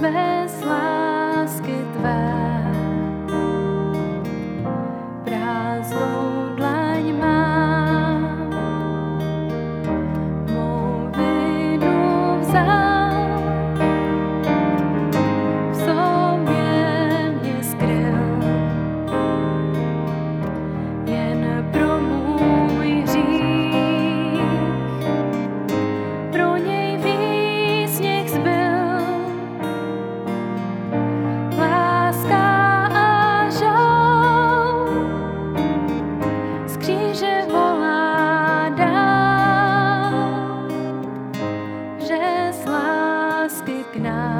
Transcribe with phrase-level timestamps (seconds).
[0.00, 2.69] bez lásky tvé.
[44.00, 44.39] now.